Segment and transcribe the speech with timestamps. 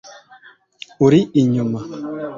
[1.05, 1.79] uri inyuma